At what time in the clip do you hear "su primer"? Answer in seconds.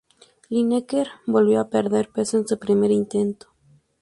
2.47-2.89